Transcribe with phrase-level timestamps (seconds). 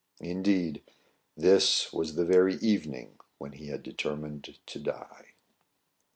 [0.21, 0.81] Indeed,
[1.37, 5.33] this was the very evening when he had determined to die.